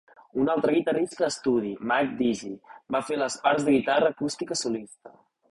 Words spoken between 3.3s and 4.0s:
parts de